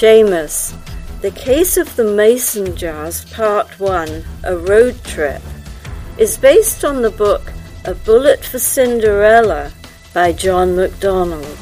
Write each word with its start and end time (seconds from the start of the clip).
Seamus. 0.00 0.74
The 1.20 1.30
Case 1.30 1.76
of 1.76 1.94
the 1.94 2.04
Mason 2.04 2.74
Jars, 2.74 3.26
Part 3.34 3.78
1, 3.78 4.24
A 4.44 4.56
Road 4.56 4.96
Trip, 5.04 5.42
is 6.16 6.38
based 6.38 6.86
on 6.86 7.02
the 7.02 7.10
book 7.10 7.52
A 7.84 7.94
Bullet 7.94 8.42
for 8.42 8.58
Cinderella 8.58 9.70
by 10.14 10.32
John 10.32 10.74
MacDonald. 10.74 11.54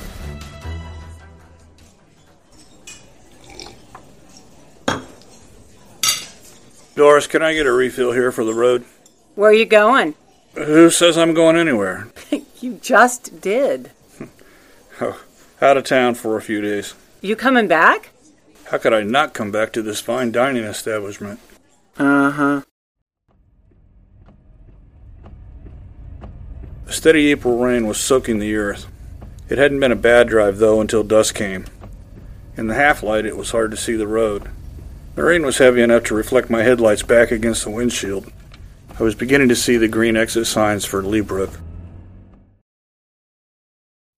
Doris, 6.95 7.27
can 7.27 7.43
I 7.43 7.55
get 7.55 7.67
a 7.67 7.73
refill 7.73 8.13
here 8.13 8.31
for 8.31 8.45
the 8.45 8.55
road? 8.55 8.85
Where 9.35 9.51
are 9.51 9.53
you 9.53 9.67
going? 9.67 10.15
Who 10.55 10.91
says 10.91 11.19
I'm 11.19 11.35
going 11.35 11.57
anywhere? 11.57 12.07
you 12.61 12.75
just 12.81 13.41
did. 13.41 13.91
Oh, 15.01 15.23
out 15.63 15.77
of 15.77 15.85
town 15.85 16.15
for 16.15 16.37
a 16.37 16.43
few 16.43 16.61
days. 16.61 16.95
You 17.21 17.37
coming 17.37 17.69
back? 17.69 18.11
How 18.71 18.77
could 18.77 18.93
I 18.93 19.03
not 19.03 19.33
come 19.33 19.51
back 19.51 19.73
to 19.73 19.83
this 19.83 20.01
fine 20.01 20.31
dining 20.31 20.65
establishment? 20.65 21.41
Uh 21.99 22.31
huh. 22.31 22.63
A 26.87 26.93
steady 26.93 27.31
April 27.31 27.57
rain 27.57 27.87
was 27.87 27.99
soaking 27.99 28.39
the 28.39 28.55
earth. 28.57 28.87
It 29.49 29.57
hadn't 29.57 29.81
been 29.81 29.93
a 29.93 29.97
bad 29.97 30.29
drive, 30.29 30.59
though, 30.59 30.83
until 30.83 31.03
dusk 31.03 31.35
came. 31.35 31.65
In 32.59 32.67
the 32.67 32.75
half 32.75 33.03
light, 33.03 33.25
it 33.25 33.39
was 33.39 33.53
hard 33.53 33.71
to 33.71 33.77
see 33.77 33.97
the 33.97 34.07
road. 34.07 34.51
The 35.15 35.25
rain 35.25 35.47
was 35.47 35.57
heavy 35.57 35.81
enough 35.81 36.05
to 36.05 36.15
reflect 36.15 36.51
my 36.51 36.63
headlights 36.63 37.03
back 37.03 37.31
against 37.31 37.65
the 37.65 37.71
windshield. 37.71 38.31
I 39.01 39.03
was 39.03 39.15
beginning 39.15 39.49
to 39.49 39.57
see 39.57 39.79
the 39.79 39.89
green 39.89 40.17
exit 40.17 40.47
signs 40.47 40.85
for 40.85 41.03
Leebrook. 41.03 41.59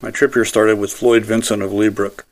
My 0.02 0.10
trip 0.10 0.34
here 0.34 0.44
started 0.44 0.76
with 0.78 0.92
Floyd 0.92 1.24
Vincent 1.24 1.62
of 1.62 1.72
Leabrook. 1.72 2.26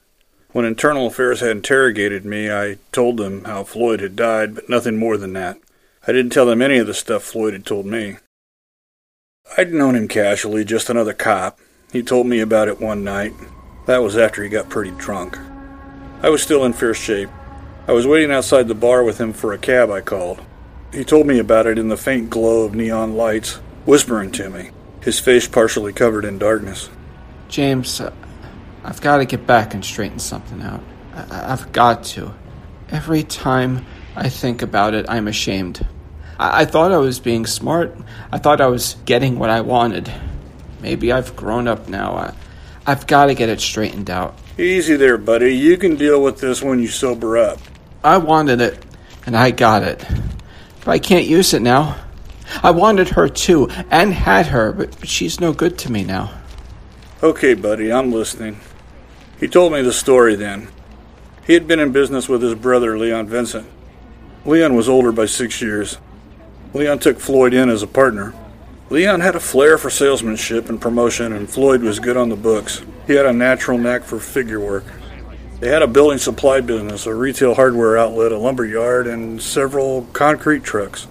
When 0.59 0.67
Internal 0.67 1.07
Affairs 1.07 1.39
had 1.39 1.53
interrogated 1.53 2.25
me, 2.25 2.51
I 2.51 2.79
told 2.91 3.17
them 3.17 3.45
how 3.45 3.63
Floyd 3.63 4.01
had 4.01 4.17
died, 4.17 4.57
but 4.57 4.69
nothing 4.69 4.97
more 4.97 5.17
than 5.17 5.33
that. 5.35 5.57
I 6.05 6.11
didn't 6.11 6.33
tell 6.33 6.47
them 6.47 6.61
any 6.61 6.79
of 6.79 6.89
the 6.89 6.95
stuff 6.95 7.23
Floyd 7.23 7.53
had 7.53 7.65
told 7.65 7.87
me. 7.87 8.17
I'd 9.57 9.73
known 9.73 9.95
him 9.95 10.09
casually, 10.09 10.65
just 10.65 10.91
another 10.91 11.13
cop. 11.13 11.61
He 11.93 12.03
told 12.03 12.27
me 12.27 12.41
about 12.41 12.67
it 12.67 12.81
one 12.81 13.05
night. 13.05 13.35
That 13.87 13.99
was 13.99 14.17
after 14.17 14.43
he 14.43 14.49
got 14.49 14.69
pretty 14.69 14.91
drunk. 14.91 15.39
I 16.23 16.29
was 16.29 16.43
still 16.43 16.65
in 16.65 16.73
fierce 16.73 16.99
shape. 16.99 17.31
I 17.87 17.93
was 17.93 18.09
waiting 18.09 18.33
outside 18.33 18.67
the 18.67 18.75
bar 18.75 19.05
with 19.05 19.21
him 19.21 19.33
for 19.33 19.53
a 19.53 19.59
cab 19.59 19.93
I 19.93 20.01
called. 20.01 20.43
He 20.93 21.05
told 21.05 21.29
me 21.29 21.39
about 21.39 21.69
it 21.69 21.79
in 21.79 21.87
the 21.87 21.97
faint 21.97 22.31
glow 22.31 22.65
of 22.65 22.75
neon 22.75 23.17
lights, 23.17 23.61
whispering 23.85 24.33
to 24.33 24.51
me, 24.51 24.73
his 25.03 25.21
face 25.21 25.47
partially 25.47 25.93
covered 25.93 26.25
in 26.25 26.37
darkness. 26.37 26.91
James, 27.49 28.01
uh, 28.01 28.13
I've 28.85 29.01
got 29.01 29.19
to 29.19 29.25
get 29.25 29.47
back 29.47 29.75
and 29.75 29.85
straighten 29.85 30.19
something 30.19 30.63
out. 30.63 30.83
I- 31.15 31.53
I've 31.53 31.73
got 31.73 32.05
to. 32.05 32.35
Every 32.91 33.23
time 33.23 33.85
I 34.17 34.29
think 34.29 34.63
about 34.63 34.95
it, 34.95 35.07
I'm 35.09 35.29
ashamed. 35.29 35.87
I-, 36.39 36.63
I 36.63 36.65
thought 36.65 36.93
I 36.93 36.99
was 36.99 37.19
being 37.19 37.47
smart. 37.47 37.97
I 38.33 38.39
thought 38.39 38.61
I 38.61 38.67
was 38.67 38.97
getting 39.05 39.39
what 39.39 39.51
I 39.51 39.61
wanted. 39.61 40.11
Maybe 40.81 41.13
I've 41.13 41.35
grown 41.37 41.69
up 41.69 41.89
now. 41.89 42.15
I- 42.15 42.35
I've 42.87 43.07
got 43.07 43.27
to 43.27 43.35
get 43.35 43.49
it 43.51 43.61
straightened 43.61 44.09
out. 44.09 44.39
Easy 44.57 44.97
there, 44.97 45.19
buddy. 45.19 45.55
You 45.55 45.77
can 45.77 45.97
deal 45.97 46.23
with 46.23 46.39
this 46.41 46.63
when 46.63 46.81
you 46.81 46.89
sober 46.89 47.37
up. 47.37 47.59
I 48.03 48.17
wanted 48.17 48.61
it, 48.61 48.83
and 49.27 49.37
I 49.37 49.51
got 49.51 49.83
it. 49.83 50.05
But 50.85 50.93
I 50.93 50.99
can't 50.99 51.27
use 51.27 51.53
it 51.53 51.61
now. 51.61 51.97
I 52.63 52.71
wanted 52.71 53.11
her 53.11 53.29
too, 53.29 53.69
and 53.91 54.15
had 54.15 54.47
her, 54.47 54.73
but, 54.73 54.99
but 54.99 55.09
she's 55.09 55.39
no 55.39 55.53
good 55.53 55.77
to 55.81 55.93
me 55.93 56.03
now. 56.03 56.33
Okay, 57.23 57.53
buddy, 57.55 57.93
I'm 57.93 58.11
listening. 58.11 58.59
He 59.39 59.47
told 59.47 59.73
me 59.73 59.83
the 59.83 59.93
story 59.93 60.35
then. 60.35 60.69
He 61.47 61.55
had 61.55 61.69
been 61.69 61.81
in 61.81 61.93
business 61.93 62.29
with 62.29 62.43
his 62.43 62.55
brother, 62.55 62.99
Leon 62.99 63.29
Vincent. 63.29 63.67
Leon 64.45 64.75
was 64.75 64.89
older 64.89 65.13
by 65.13 65.27
six 65.27 65.63
years. 65.63 65.99
Leon 66.75 66.99
took 66.99 67.21
Floyd 67.21 67.55
in 67.55 67.69
as 67.69 67.83
a 67.83 67.87
partner. 67.87 68.35
Leon 68.91 69.21
had 69.21 69.37
a 69.37 69.41
flair 69.41 69.79
for 69.79 69.91
salesmanship 69.91 70.69
and 70.69 70.81
promotion, 70.81 71.33
and 71.33 71.49
Floyd 71.49 71.83
was 71.83 72.01
good 72.01 72.17
on 72.17 72.31
the 72.31 72.37
books. 72.37 72.83
He 73.07 73.15
had 73.15 73.27
a 73.27 73.33
natural 73.33 73.79
knack 73.79 74.03
for 74.03 74.19
figure 74.19 74.61
work. 74.61 74.85
They 75.61 75.69
had 75.69 75.83
a 75.83 75.87
building 75.89 76.19
supply 76.19 76.61
business, 76.61 77.07
a 77.07 77.15
retail 77.15 77.55
hardware 77.55 77.99
outlet, 77.99 78.33
a 78.33 78.39
lumber 78.39 78.65
yard, 78.65 79.07
and 79.07 79.43
several 79.43 80.03
concrete 80.13 80.65
trucks. 80.65 81.07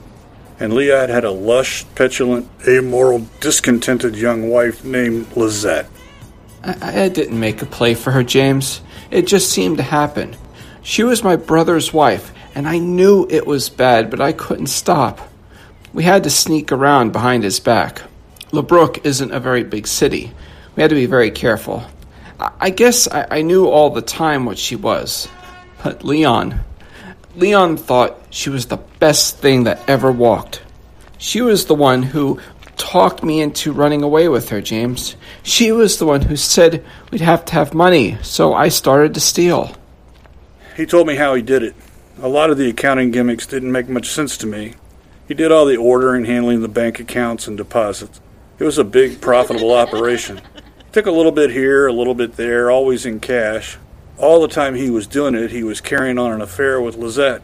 And 0.60 0.74
Leon 0.74 1.10
had 1.10 1.24
a 1.24 1.32
lush, 1.32 1.86
petulant, 1.96 2.50
amoral, 2.68 3.28
discontented 3.40 4.16
young 4.16 4.50
wife 4.50 4.84
named 4.84 5.36
Lizette. 5.36 5.90
I, 6.68 7.06
I 7.06 7.10
didn't 7.10 7.40
make 7.40 7.62
a 7.62 7.66
play 7.66 7.96
for 7.96 8.12
her, 8.12 8.24
James. 8.24 8.82
It 9.10 9.26
just 9.26 9.52
seemed 9.52 9.78
to 9.78 9.84
happen. 9.84 10.36
She 10.84 11.04
was 11.04 11.24
my 11.24 11.36
brother's 11.36 11.94
wife, 11.94 12.32
and 12.54 12.68
I 12.68 12.78
knew 12.78 13.26
it 13.30 13.48
was 13.48 13.70
bad, 13.70 14.10
but 14.10 14.22
I 14.22 14.34
couldn't 14.34 14.68
stop. 14.68 15.20
We 15.94 16.04
had 16.04 16.24
to 16.24 16.30
sneak 16.30 16.72
around 16.72 17.12
behind 17.12 17.44
his 17.44 17.60
back. 17.60 18.02
LeBrook 18.52 19.06
isn't 19.06 19.32
a 19.32 19.40
very 19.40 19.64
big 19.64 19.88
city. 19.88 20.32
We 20.76 20.82
had 20.82 20.90
to 20.90 20.96
be 20.96 21.06
very 21.06 21.32
careful. 21.32 21.84
I, 22.40 22.70
guess 22.70 23.08
I, 23.08 23.28
I 23.32 23.42
knew 23.42 23.68
all 23.68 23.90
the 23.90 24.02
time 24.02 24.46
what 24.46 24.58
she 24.58 24.76
was. 24.76 25.28
But 25.84 26.04
Leon. 26.04 26.60
Leon 27.36 27.78
thought 27.78 28.18
she 28.30 28.50
was 28.50 28.68
the 28.68 28.78
best 28.78 29.38
thing 29.38 29.64
that 29.64 29.90
ever 29.90 30.12
walked. 30.12 30.62
She 31.18 31.42
was 31.42 31.66
the 31.66 31.76
one 31.76 32.04
who 32.04 32.40
talked 32.78 33.24
me 33.24 33.42
into 33.42 33.74
running 33.74 34.04
away 34.04 34.28
with 34.28 34.50
her, 34.50 34.62
James. 34.62 35.16
She 35.44 35.72
was 35.72 35.98
the 35.98 36.06
one 36.06 36.22
who 36.22 36.36
said 36.36 36.86
we'd 37.12 37.22
have 37.22 37.44
to 37.46 37.54
have 37.54 37.74
money, 37.74 38.18
so 38.22 38.54
I 38.54 38.70
started 38.70 39.14
to 39.16 39.20
steal. 39.20 39.76
He 40.76 40.86
told 40.86 41.08
me 41.08 41.16
how 41.16 41.34
he 41.34 41.42
did 41.42 41.64
it. 41.64 41.76
A 42.22 42.28
lot 42.28 42.50
of 42.50 42.58
the 42.58 42.70
accounting 42.70 43.12
gimmicks 43.12 43.46
didn't 43.46 43.72
make 43.72 43.90
much 43.90 44.08
sense 44.08 44.38
to 44.38 44.48
me. 44.48 44.76
He 45.28 45.34
did 45.34 45.52
all 45.52 45.66
the 45.66 45.78
ordering, 45.78 46.26
handling 46.26 46.62
the 46.62 46.68
bank 46.68 47.00
accounts 47.00 47.48
and 47.48 47.58
deposits. 47.58 48.22
It 48.60 48.64
was 48.64 48.78
a 48.78 48.84
big, 48.84 49.22
profitable 49.22 49.74
operation. 49.74 50.42
Took 50.92 51.06
a 51.06 51.12
little 51.12 51.32
bit 51.32 51.52
here, 51.52 51.88
a 51.88 51.94
little 51.94 52.16
bit 52.16 52.38
there, 52.38 52.72
always 52.72 53.06
in 53.06 53.20
cash. 53.20 53.78
All 54.18 54.42
the 54.42 54.48
time 54.48 54.74
he 54.74 54.90
was 54.90 55.06
doing 55.06 55.36
it, 55.36 55.52
he 55.52 55.64
was 55.64 55.82
carrying 55.82 56.18
on 56.18 56.32
an 56.32 56.42
affair 56.42 56.82
with 56.82 56.96
Lizette. 56.96 57.42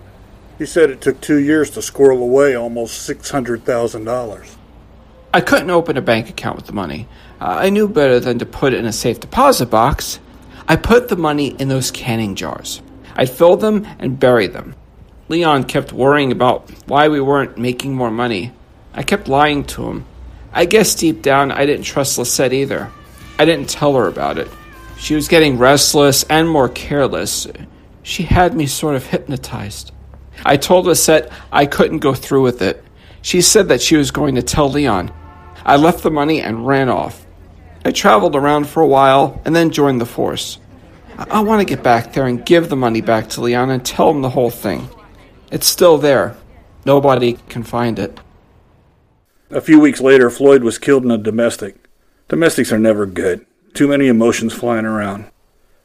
He 0.58 0.66
said 0.66 0.90
it 0.90 1.02
took 1.02 1.20
two 1.20 1.38
years 1.38 1.70
to 1.72 1.82
squirrel 1.82 2.24
away 2.24 2.56
almost 2.56 3.08
$600,000. 3.08 4.56
I 5.36 5.42
couldn't 5.42 5.72
open 5.72 5.98
a 5.98 6.02
bank 6.02 6.30
account 6.30 6.58
with 6.58 6.68
the 6.68 6.74
money. 6.74 7.08
Uh, 7.42 7.46
I 7.46 7.72
knew 7.72 7.88
better 7.88 8.20
than 8.20 8.38
to 8.38 8.46
put 8.46 8.74
it 8.74 8.78
in 8.78 8.86
a 8.86 8.94
safe 8.94 9.20
deposit 9.20 9.66
box. 9.66 10.20
I 10.68 10.76
put 10.76 11.08
the 11.08 11.16
money 11.16 11.48
in 11.48 11.70
those 11.70 11.90
canning 11.90 12.36
jars. 12.36 12.84
I'd 13.16 13.32
fill 13.32 13.58
them 13.58 13.88
and 13.98 14.20
bury 14.20 14.46
them. 14.46 14.76
Leon 15.30 15.64
kept 15.64 15.92
worrying 15.92 16.32
about 16.32 16.70
why 16.88 17.08
we 17.08 17.20
weren't 17.20 17.58
making 17.58 17.96
more 17.96 18.12
money. 18.12 18.52
I 18.94 19.02
kept 19.02 19.28
lying 19.28 19.64
to 19.66 19.90
him. 19.90 20.06
I 20.52 20.66
guess 20.66 20.94
deep 20.94 21.24
down 21.24 21.52
I 21.52 21.66
didn't 21.66 21.86
trust 21.86 22.20
Lizette 22.20 22.54
either. 22.54 22.92
I 23.40 23.46
didn't 23.46 23.70
tell 23.70 23.96
her 23.96 24.08
about 24.08 24.38
it. 24.38 24.48
She 24.98 25.16
was 25.16 25.28
getting 25.28 25.58
restless 25.58 26.24
and 26.26 26.48
more 26.48 26.70
careless. 26.70 27.48
She 28.04 28.22
had 28.22 28.56
me 28.56 28.68
sort 28.68 28.96
of 28.96 29.08
hypnotized. 29.08 29.92
I 30.46 30.58
told 30.58 30.86
Lizette 30.86 31.32
I 31.52 31.66
couldn't 31.66 32.00
go 32.00 32.14
through 32.14 32.44
with 32.44 32.62
it. 32.62 32.84
She 33.24 33.42
said 33.42 33.70
that 33.70 33.82
she 33.82 33.96
was 33.96 34.12
going 34.12 34.36
to 34.36 34.44
tell 34.44 34.70
Leon. 34.70 35.12
I 35.66 35.78
left 35.78 36.04
the 36.04 36.12
money 36.12 36.42
and 36.42 36.68
ran 36.68 36.90
off. 36.90 37.26
I 37.86 37.92
traveled 37.92 38.36
around 38.36 38.68
for 38.68 38.82
a 38.82 38.88
while 38.88 39.42
and 39.46 39.56
then 39.56 39.72
joined 39.72 40.02
the 40.02 40.06
force. 40.06 40.60
I, 41.18 41.26
I 41.30 41.40
want 41.42 41.62
to 41.62 41.76
get 41.76 41.84
back 41.84 42.14
there 42.14 42.28
and 42.28 42.46
give 42.46 42.70
the 42.70 42.76
money 42.76 43.02
back 43.02 43.30
to 43.30 43.42
Leon 43.42 43.70
and 43.70 43.86
tell 43.86 44.10
him 44.10 44.22
the 44.22 44.30
whole 44.30 44.50
thing. 44.50 44.90
It's 45.52 45.68
still 45.68 45.98
there. 45.98 46.36
Nobody 46.86 47.34
can 47.50 47.64
find 47.64 48.00
it. 48.00 48.20
A 49.50 49.62
few 49.62 49.80
weeks 49.80 50.02
later, 50.02 50.30
Floyd 50.30 50.64
was 50.64 50.78
killed 50.78 51.06
in 51.06 51.12
a 51.12 51.18
domestic. 51.18 51.76
Domestics 52.28 52.72
are 52.72 52.80
never 52.80 53.06
good. 53.06 53.46
Too 53.74 53.88
many 53.88 54.08
emotions 54.08 54.54
flying 54.54 54.86
around. 54.86 55.30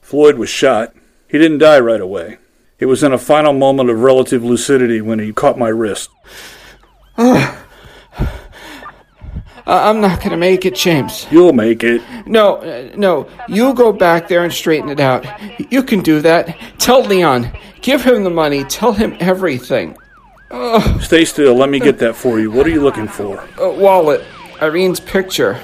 Floyd 0.00 0.38
was 0.38 0.48
shot. 0.48 0.94
He 1.28 1.38
didn't 1.38 1.58
die 1.58 1.78
right 1.78 2.00
away. 2.00 2.38
It 2.78 2.86
was 2.86 3.02
in 3.02 3.12
a 3.12 3.18
final 3.18 3.52
moment 3.52 3.90
of 3.90 4.00
relative 4.00 4.44
lucidity 4.44 5.00
when 5.00 5.18
he 5.18 5.32
caught 5.32 5.58
my 5.58 5.68
wrist. 5.68 6.10
Ah, 7.20 7.57
I'm 9.68 10.00
not 10.00 10.18
going 10.20 10.30
to 10.30 10.36
make 10.36 10.64
it, 10.64 10.74
James. 10.74 11.26
You'll 11.30 11.52
make 11.52 11.84
it. 11.84 12.00
No, 12.26 12.56
uh, 12.56 12.90
no. 12.96 13.28
You 13.48 13.74
go 13.74 13.92
back 13.92 14.26
there 14.26 14.42
and 14.42 14.52
straighten 14.52 14.88
it 14.88 14.98
out. 14.98 15.26
You 15.70 15.82
can 15.82 16.00
do 16.00 16.20
that. 16.22 16.56
Tell 16.78 17.04
Leon. 17.04 17.50
Give 17.82 18.02
him 18.02 18.24
the 18.24 18.30
money. 18.30 18.64
Tell 18.64 18.92
him 18.92 19.16
everything. 19.20 19.96
Stay 21.00 21.26
still. 21.26 21.54
Let 21.54 21.68
me 21.68 21.78
get 21.78 21.98
that 21.98 22.16
for 22.16 22.40
you. 22.40 22.50
What 22.50 22.66
are 22.66 22.70
you 22.70 22.80
looking 22.80 23.06
for? 23.06 23.40
Uh, 23.60 23.70
wallet. 23.70 24.24
Irene's 24.62 25.00
picture. 25.00 25.60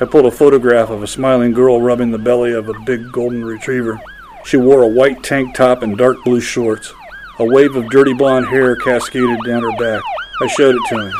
I 0.00 0.04
pulled 0.04 0.26
a 0.26 0.30
photograph 0.30 0.90
of 0.90 1.02
a 1.02 1.06
smiling 1.06 1.52
girl 1.52 1.82
rubbing 1.82 2.12
the 2.12 2.18
belly 2.18 2.52
of 2.52 2.68
a 2.68 2.78
big 2.80 3.10
golden 3.12 3.44
retriever. 3.44 4.00
She 4.44 4.56
wore 4.56 4.82
a 4.82 4.88
white 4.88 5.22
tank 5.22 5.54
top 5.54 5.82
and 5.82 5.98
dark 5.98 6.22
blue 6.24 6.40
shorts. 6.40 6.92
A 7.40 7.44
wave 7.44 7.74
of 7.74 7.90
dirty 7.90 8.14
blonde 8.14 8.46
hair 8.46 8.76
cascaded 8.76 9.40
down 9.44 9.62
her 9.62 9.76
back. 9.76 10.02
I 10.40 10.46
showed 10.46 10.76
it 10.76 10.82
to 10.88 11.06
him. 11.06 11.12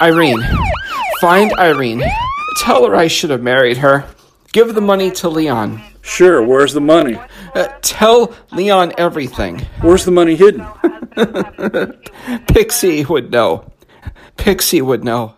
Irene. 0.00 0.42
Find 1.22 1.52
Irene. 1.52 2.02
Tell 2.56 2.84
her 2.84 2.96
I 2.96 3.06
should 3.06 3.30
have 3.30 3.44
married 3.44 3.76
her. 3.76 4.04
Give 4.50 4.74
the 4.74 4.80
money 4.80 5.08
to 5.12 5.28
Leon. 5.28 5.80
Sure, 6.00 6.42
where's 6.42 6.72
the 6.72 6.80
money? 6.80 7.16
Uh, 7.54 7.68
tell 7.80 8.34
Leon 8.50 8.92
everything. 8.98 9.60
Where's 9.82 10.04
the 10.04 10.10
money 10.10 10.34
hidden? 10.34 10.66
Pixie 12.48 13.04
would 13.04 13.30
know. 13.30 13.70
Pixie 14.36 14.82
would 14.82 15.04
know. 15.04 15.36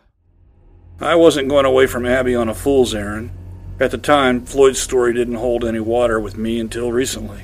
I 1.02 1.16
wasn't 1.16 1.50
going 1.50 1.66
away 1.66 1.86
from 1.86 2.06
Abby 2.06 2.34
on 2.34 2.48
a 2.48 2.54
fool's 2.54 2.94
errand. 2.94 3.30
At 3.78 3.90
the 3.90 3.98
time, 3.98 4.46
Floyd's 4.46 4.80
story 4.80 5.12
didn't 5.12 5.34
hold 5.34 5.66
any 5.66 5.80
water 5.80 6.18
with 6.18 6.38
me 6.38 6.60
until 6.60 6.92
recently. 6.92 7.42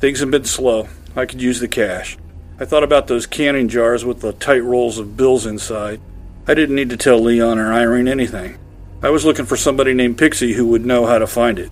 Things 0.00 0.20
have 0.20 0.30
been 0.30 0.46
slow. 0.46 0.88
I 1.14 1.26
could 1.26 1.42
use 1.42 1.60
the 1.60 1.68
cash. 1.68 2.16
I 2.58 2.64
thought 2.64 2.82
about 2.82 3.08
those 3.08 3.26
canning 3.26 3.68
jars 3.68 4.06
with 4.06 4.22
the 4.22 4.32
tight 4.32 4.64
rolls 4.64 4.98
of 4.98 5.18
bills 5.18 5.44
inside. 5.44 6.00
I 6.46 6.52
didn't 6.52 6.76
need 6.76 6.90
to 6.90 6.96
tell 6.98 7.18
Leon 7.20 7.58
or 7.58 7.72
Irene 7.72 8.06
anything. 8.06 8.58
I 9.02 9.08
was 9.08 9.24
looking 9.24 9.46
for 9.46 9.56
somebody 9.56 9.94
named 9.94 10.18
Pixie 10.18 10.52
who 10.52 10.66
would 10.66 10.84
know 10.84 11.06
how 11.06 11.18
to 11.18 11.26
find 11.26 11.58
it. 11.58 11.70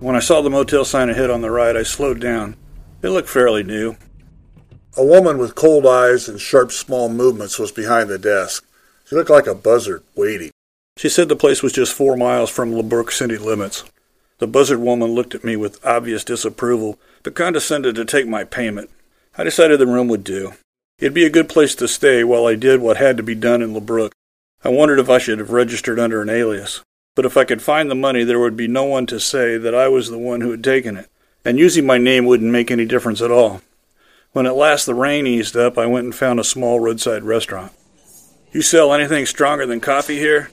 When 0.00 0.16
I 0.16 0.20
saw 0.20 0.42
the 0.42 0.50
motel 0.50 0.84
sign 0.84 1.10
ahead 1.10 1.30
on 1.30 1.42
the 1.42 1.50
right, 1.50 1.76
I 1.76 1.84
slowed 1.84 2.20
down. 2.20 2.56
It 3.02 3.10
looked 3.10 3.28
fairly 3.28 3.62
new. 3.62 3.96
A 4.96 5.04
woman 5.04 5.38
with 5.38 5.54
cold 5.54 5.86
eyes 5.86 6.28
and 6.28 6.40
sharp 6.40 6.72
small 6.72 7.08
movements 7.08 7.58
was 7.58 7.70
behind 7.70 8.10
the 8.10 8.18
desk. 8.18 8.66
She 9.04 9.14
looked 9.14 9.30
like 9.30 9.46
a 9.46 9.54
buzzard, 9.54 10.02
waiting. 10.16 10.50
She 10.96 11.08
said 11.08 11.28
the 11.28 11.36
place 11.36 11.62
was 11.62 11.72
just 11.72 11.92
four 11.92 12.16
miles 12.16 12.50
from 12.50 12.72
LeBrook 12.72 13.12
city 13.12 13.36
limits. 13.36 13.84
The 14.38 14.46
buzzard 14.48 14.80
woman 14.80 15.12
looked 15.12 15.34
at 15.34 15.44
me 15.44 15.54
with 15.54 15.84
obvious 15.84 16.24
disapproval, 16.24 16.98
but 17.22 17.34
condescended 17.34 17.94
to 17.94 18.04
take 18.04 18.26
my 18.26 18.42
payment. 18.42 18.90
I 19.38 19.44
decided 19.44 19.78
the 19.78 19.86
room 19.86 20.08
would 20.08 20.24
do. 20.24 20.54
It'd 21.04 21.12
be 21.12 21.26
a 21.26 21.30
good 21.30 21.50
place 21.50 21.74
to 21.74 21.86
stay 21.86 22.24
while 22.24 22.46
I 22.46 22.54
did 22.54 22.80
what 22.80 22.96
had 22.96 23.18
to 23.18 23.22
be 23.22 23.34
done 23.34 23.60
in 23.60 23.74
LeBrook. 23.74 24.12
I 24.64 24.70
wondered 24.70 24.98
if 24.98 25.10
I 25.10 25.18
should 25.18 25.38
have 25.38 25.50
registered 25.50 25.98
under 25.98 26.22
an 26.22 26.30
alias. 26.30 26.80
But 27.14 27.26
if 27.26 27.36
I 27.36 27.44
could 27.44 27.60
find 27.60 27.90
the 27.90 27.94
money, 27.94 28.24
there 28.24 28.40
would 28.40 28.56
be 28.56 28.68
no 28.68 28.84
one 28.84 29.04
to 29.08 29.20
say 29.20 29.58
that 29.58 29.74
I 29.74 29.86
was 29.86 30.08
the 30.08 30.16
one 30.16 30.40
who 30.40 30.50
had 30.50 30.64
taken 30.64 30.96
it, 30.96 31.10
and 31.44 31.58
using 31.58 31.84
my 31.84 31.98
name 31.98 32.24
wouldn't 32.24 32.50
make 32.50 32.70
any 32.70 32.86
difference 32.86 33.20
at 33.20 33.30
all. 33.30 33.60
When 34.32 34.46
at 34.46 34.56
last 34.56 34.86
the 34.86 34.94
rain 34.94 35.26
eased 35.26 35.58
up, 35.58 35.76
I 35.76 35.84
went 35.84 36.06
and 36.06 36.14
found 36.14 36.40
a 36.40 36.42
small 36.42 36.80
roadside 36.80 37.22
restaurant. 37.22 37.72
You 38.52 38.62
sell 38.62 38.94
anything 38.94 39.26
stronger 39.26 39.66
than 39.66 39.80
coffee 39.80 40.18
here? 40.18 40.48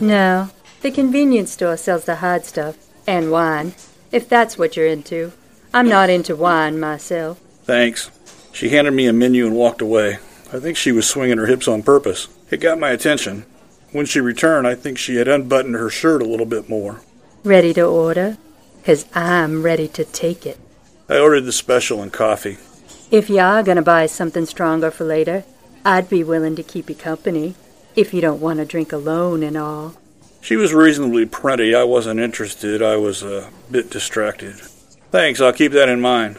No. 0.00 0.50
The 0.82 0.90
convenience 0.90 1.52
store 1.52 1.78
sells 1.78 2.04
the 2.04 2.16
hard 2.16 2.44
stuff. 2.44 2.76
And 3.06 3.32
wine, 3.32 3.72
if 4.12 4.28
that's 4.28 4.58
what 4.58 4.76
you're 4.76 4.86
into. 4.86 5.32
I'm 5.72 5.88
not 5.88 6.10
into 6.10 6.36
wine 6.36 6.78
myself. 6.78 7.38
Thanks. 7.64 8.10
She 8.54 8.68
handed 8.68 8.92
me 8.92 9.06
a 9.06 9.12
menu 9.12 9.46
and 9.46 9.56
walked 9.56 9.82
away. 9.82 10.18
I 10.52 10.60
think 10.60 10.76
she 10.76 10.92
was 10.92 11.08
swinging 11.08 11.38
her 11.38 11.46
hips 11.46 11.66
on 11.66 11.82
purpose. 11.82 12.28
It 12.50 12.60
got 12.60 12.78
my 12.78 12.90
attention. 12.90 13.44
When 13.90 14.06
she 14.06 14.20
returned, 14.20 14.66
I 14.66 14.76
think 14.76 14.96
she 14.96 15.16
had 15.16 15.26
unbuttoned 15.26 15.74
her 15.74 15.90
shirt 15.90 16.22
a 16.22 16.26
little 16.26 16.46
bit 16.46 16.68
more. 16.68 17.00
Ready 17.42 17.74
to 17.74 17.82
order? 17.82 18.38
'Cause 18.84 19.06
I'm 19.12 19.62
ready 19.64 19.88
to 19.88 20.04
take 20.04 20.46
it. 20.46 20.58
I 21.08 21.18
ordered 21.18 21.46
the 21.46 21.52
special 21.52 22.00
and 22.00 22.12
coffee. 22.12 22.58
If 23.10 23.28
you 23.28 23.40
are 23.40 23.62
going 23.64 23.76
to 23.76 23.82
buy 23.82 24.06
something 24.06 24.46
stronger 24.46 24.90
for 24.90 25.04
later, 25.04 25.44
I'd 25.84 26.08
be 26.08 26.22
willing 26.22 26.54
to 26.56 26.62
keep 26.62 26.88
you 26.88 26.94
company. 26.94 27.54
If 27.96 28.14
you 28.14 28.20
don't 28.20 28.40
want 28.40 28.60
to 28.60 28.64
drink 28.64 28.92
alone 28.92 29.42
and 29.42 29.56
all. 29.56 29.94
She 30.40 30.56
was 30.56 30.72
reasonably 30.72 31.26
pretty. 31.26 31.74
I 31.74 31.84
wasn't 31.84 32.20
interested. 32.20 32.82
I 32.82 32.96
was 32.96 33.22
a 33.22 33.48
bit 33.70 33.90
distracted. 33.90 34.54
Thanks, 35.10 35.40
I'll 35.40 35.52
keep 35.52 35.72
that 35.72 35.88
in 35.88 36.00
mind. 36.00 36.38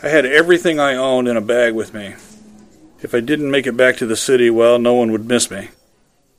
I 0.00 0.10
had 0.10 0.24
everything 0.24 0.78
I 0.78 0.94
owned 0.94 1.26
in 1.26 1.36
a 1.36 1.40
bag 1.40 1.74
with 1.74 1.92
me. 1.92 2.14
If 3.00 3.14
I 3.14 3.20
didn't 3.20 3.50
make 3.50 3.66
it 3.66 3.76
back 3.76 3.96
to 3.96 4.06
the 4.06 4.16
city, 4.16 4.48
well, 4.48 4.78
no 4.78 4.94
one 4.94 5.10
would 5.10 5.26
miss 5.26 5.50
me. 5.50 5.70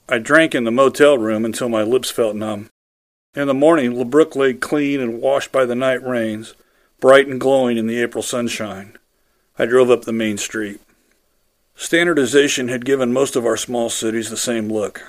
I 0.07 0.17
drank 0.17 0.55
in 0.55 0.63
the 0.63 0.71
motel 0.71 1.17
room 1.17 1.43
until 1.43 1.67
my 1.67 1.83
lips 1.83 2.09
felt 2.09 2.37
numb. 2.37 2.69
In 3.35 3.47
the 3.47 3.53
morning, 3.53 3.95
LeBrook 3.95 4.35
lay 4.37 4.53
clean 4.53 5.01
and 5.01 5.21
washed 5.21 5.51
by 5.51 5.65
the 5.65 5.75
night 5.75 6.01
rains, 6.01 6.53
bright 7.01 7.27
and 7.27 7.39
glowing 7.39 7.77
in 7.77 7.85
the 7.85 8.01
April 8.01 8.21
sunshine. 8.21 8.97
I 9.57 9.65
drove 9.65 9.91
up 9.91 10.05
the 10.05 10.13
main 10.13 10.37
street. 10.37 10.79
Standardization 11.75 12.69
had 12.69 12.85
given 12.85 13.11
most 13.11 13.35
of 13.35 13.45
our 13.45 13.57
small 13.57 13.89
cities 13.89 14.29
the 14.29 14.37
same 14.37 14.69
look 14.69 15.03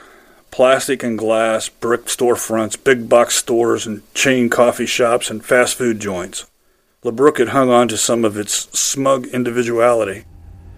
plastic 0.51 1.05
and 1.05 1.17
glass, 1.17 1.69
brick 1.69 2.07
storefronts, 2.07 2.83
big 2.83 3.09
box 3.09 3.37
stores, 3.37 3.87
and 3.87 4.03
chain 4.15 4.51
coffee 4.51 4.87
shops 4.87 5.31
and 5.31 5.45
fast 5.45 5.77
food 5.77 6.01
joints. 6.01 6.50
LeBrook 7.03 7.39
had 7.39 7.49
hung 7.49 7.71
on 7.71 7.89
to 7.89 7.97
some 7.97 8.27
of 8.27 8.37
its 8.37 8.79
smug 8.79 9.27
individuality. 9.29 10.25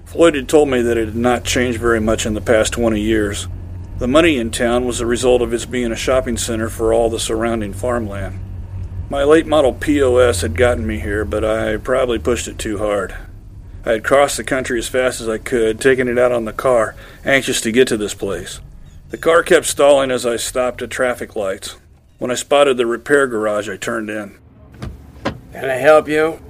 Floyd 0.04 0.36
had 0.36 0.48
told 0.48 0.68
me 0.68 0.80
that 0.80 0.96
it 0.96 1.06
had 1.06 1.16
not 1.16 1.42
changed 1.42 1.80
very 1.80 2.00
much 2.00 2.24
in 2.24 2.34
the 2.34 2.40
past 2.40 2.72
20 2.74 3.00
years. 3.00 3.48
The 3.98 4.06
money 4.06 4.38
in 4.38 4.52
town 4.52 4.84
was 4.84 4.98
the 4.98 5.06
result 5.06 5.42
of 5.42 5.52
its 5.52 5.66
being 5.66 5.90
a 5.90 5.96
shopping 5.96 6.36
center 6.36 6.68
for 6.68 6.92
all 6.92 7.10
the 7.10 7.18
surrounding 7.18 7.72
farmland. 7.72 8.38
My 9.10 9.24
late 9.24 9.48
model 9.48 9.72
POS 9.72 10.42
had 10.42 10.56
gotten 10.56 10.86
me 10.86 11.00
here, 11.00 11.24
but 11.24 11.44
I 11.44 11.76
probably 11.76 12.20
pushed 12.20 12.46
it 12.46 12.56
too 12.56 12.78
hard. 12.78 13.16
I 13.84 13.90
had 13.90 14.04
crossed 14.04 14.36
the 14.36 14.44
country 14.44 14.78
as 14.78 14.88
fast 14.88 15.20
as 15.20 15.28
I 15.28 15.38
could, 15.38 15.80
taking 15.80 16.06
it 16.06 16.18
out 16.18 16.30
on 16.30 16.44
the 16.44 16.52
car, 16.52 16.94
anxious 17.24 17.60
to 17.62 17.72
get 17.72 17.88
to 17.88 17.96
this 17.96 18.14
place. 18.14 18.60
The 19.10 19.18
car 19.18 19.42
kept 19.42 19.66
stalling 19.66 20.12
as 20.12 20.24
I 20.24 20.36
stopped 20.36 20.82
at 20.82 20.90
traffic 20.90 21.34
lights. 21.34 21.78
When 22.18 22.30
I 22.30 22.34
spotted 22.34 22.76
the 22.76 22.86
repair 22.86 23.26
garage, 23.26 23.68
I 23.68 23.76
turned 23.76 24.08
in. 24.08 24.38
Can 25.52 25.68
I 25.68 25.76
help 25.76 26.08
you? 26.08 26.40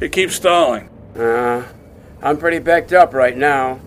It 0.00 0.12
keeps 0.12 0.36
stalling. 0.36 0.88
Uh, 1.16 1.64
I'm 2.22 2.38
pretty 2.38 2.58
backed 2.58 2.92
up 2.92 3.12
right 3.12 3.36
now. 3.36 3.80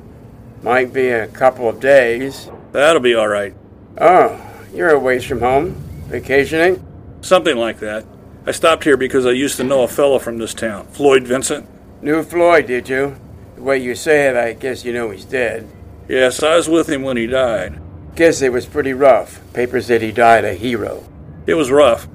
Might 0.61 0.93
be 0.93 1.07
a 1.09 1.27
couple 1.27 1.69
of 1.69 1.79
days. 1.79 2.49
That'll 2.71 3.01
be 3.01 3.15
all 3.15 3.27
right. 3.27 3.55
Oh, 3.99 4.39
you're 4.73 4.89
away 4.89 5.19
from 5.19 5.39
home. 5.39 5.71
Vacationing? 6.07 6.85
Something 7.21 7.57
like 7.57 7.79
that. 7.79 8.05
I 8.45 8.51
stopped 8.51 8.83
here 8.83 8.97
because 8.97 9.25
I 9.25 9.31
used 9.31 9.57
to 9.57 9.63
know 9.63 9.83
a 9.83 9.87
fellow 9.87 10.19
from 10.19 10.37
this 10.37 10.53
town, 10.53 10.87
Floyd 10.87 11.23
Vincent. 11.23 11.67
Knew 12.01 12.21
Floyd, 12.21 12.67
did 12.67 12.89
you? 12.89 13.15
The 13.55 13.63
way 13.63 13.77
you 13.77 13.95
say 13.95 14.27
it, 14.27 14.35
I 14.35 14.53
guess 14.53 14.85
you 14.85 14.93
know 14.93 15.09
he's 15.09 15.25
dead. 15.25 15.67
Yes, 16.07 16.43
I 16.43 16.57
was 16.57 16.69
with 16.69 16.89
him 16.89 17.01
when 17.01 17.17
he 17.17 17.25
died. 17.25 17.79
Guess 18.15 18.41
it 18.41 18.51
was 18.51 18.65
pretty 18.65 18.93
rough. 18.93 19.41
Papers 19.53 19.87
said 19.87 20.01
he 20.01 20.11
died 20.11 20.45
a 20.45 20.53
hero. 20.53 21.03
It 21.47 21.55
was 21.55 21.71
rough. 21.71 22.07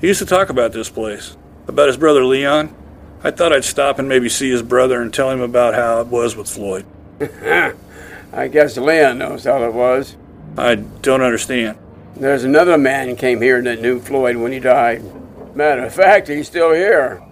He 0.00 0.08
used 0.08 0.18
to 0.18 0.26
talk 0.26 0.48
about 0.48 0.72
this 0.72 0.90
place, 0.90 1.36
about 1.68 1.86
his 1.86 1.96
brother 1.96 2.24
Leon. 2.24 2.74
I 3.22 3.30
thought 3.30 3.52
I'd 3.52 3.64
stop 3.64 3.98
and 3.98 4.08
maybe 4.08 4.28
see 4.28 4.50
his 4.50 4.62
brother 4.62 5.00
and 5.00 5.12
tell 5.12 5.30
him 5.30 5.40
about 5.40 5.74
how 5.74 6.00
it 6.00 6.06
was 6.08 6.34
with 6.34 6.48
Floyd. 6.48 6.86
I 8.32 8.48
guess 8.48 8.76
Leon 8.76 9.18
knows 9.18 9.44
how 9.44 9.62
it 9.64 9.74
was. 9.74 10.16
I 10.56 10.76
don't 10.76 11.22
understand. 11.22 11.78
There's 12.16 12.44
another 12.44 12.78
man 12.78 13.16
came 13.16 13.40
here 13.40 13.62
that 13.62 13.80
knew 13.80 14.00
Floyd 14.00 14.36
when 14.36 14.52
he 14.52 14.58
died. 14.60 15.02
Matter 15.54 15.84
of 15.84 15.94
fact, 15.94 16.28
he's 16.28 16.46
still 16.46 16.72
here. 16.72 17.22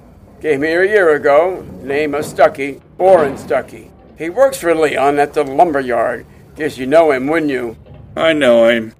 Came 0.40 0.62
here 0.62 0.82
a 0.82 0.88
year 0.88 1.14
ago. 1.14 1.62
Name 1.82 2.14
of 2.14 2.25
Stuckey, 2.25 2.80
Orrin 2.99 3.34
Stuckey. 3.34 3.90
He 4.18 4.30
works 4.30 4.61
for 4.61 4.75
Leon 4.75 5.18
at 5.18 5.34
the 5.34 5.44
lumber 5.44 5.80
yard. 5.80 6.26
Guess 6.56 6.78
you 6.78 6.87
know 6.87 7.11
him, 7.11 7.26
wouldn't 7.26 7.50
you? 7.50 7.76
I 8.16 8.32
know 8.32 8.68
him. 8.68 8.94